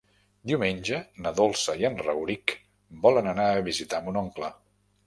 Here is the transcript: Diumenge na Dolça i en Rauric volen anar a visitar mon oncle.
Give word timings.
Diumenge 0.51 1.01
na 1.25 1.33
Dolça 1.41 1.75
i 1.83 1.87
en 1.91 2.01
Rauric 2.09 2.57
volen 3.07 3.35
anar 3.37 3.49
a 3.61 3.65
visitar 3.71 4.03
mon 4.09 4.21
oncle. 4.27 4.53